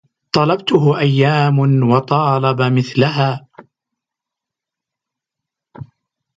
[0.33, 3.47] طلبته أيام وطالب مثلها